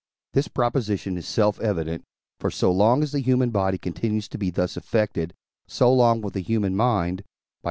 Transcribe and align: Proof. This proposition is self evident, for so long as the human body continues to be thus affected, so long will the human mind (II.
Proof. 0.01 0.33
This 0.33 0.47
proposition 0.47 1.15
is 1.15 1.27
self 1.27 1.59
evident, 1.59 2.03
for 2.39 2.49
so 2.49 2.71
long 2.71 3.03
as 3.03 3.11
the 3.11 3.19
human 3.19 3.51
body 3.51 3.77
continues 3.77 4.27
to 4.29 4.39
be 4.39 4.49
thus 4.49 4.75
affected, 4.75 5.35
so 5.67 5.93
long 5.93 6.21
will 6.21 6.31
the 6.31 6.41
human 6.41 6.75
mind 6.75 7.19
(II. 7.19 7.25